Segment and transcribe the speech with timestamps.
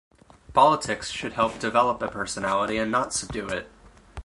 [0.55, 3.69] Politics should help develop a personality and not subdue it.